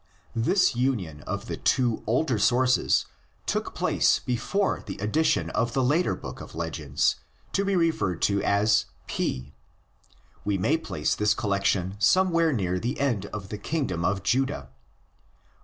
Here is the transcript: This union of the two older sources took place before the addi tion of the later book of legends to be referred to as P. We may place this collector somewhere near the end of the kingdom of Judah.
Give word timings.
This 0.35 0.75
union 0.75 1.21
of 1.27 1.45
the 1.45 1.57
two 1.57 2.01
older 2.07 2.39
sources 2.39 3.05
took 3.45 3.75
place 3.75 4.17
before 4.17 4.81
the 4.83 4.97
addi 4.97 5.23
tion 5.23 5.51
of 5.51 5.73
the 5.73 5.83
later 5.83 6.15
book 6.15 6.41
of 6.41 6.55
legends 6.55 7.17
to 7.51 7.63
be 7.63 7.75
referred 7.75 8.19
to 8.23 8.41
as 8.41 8.85
P. 9.05 9.53
We 10.43 10.57
may 10.57 10.79
place 10.79 11.13
this 11.13 11.35
collector 11.35 11.91
somewhere 11.99 12.51
near 12.51 12.79
the 12.79 12.99
end 12.99 13.27
of 13.27 13.49
the 13.49 13.59
kingdom 13.59 14.03
of 14.03 14.23
Judah. 14.23 14.69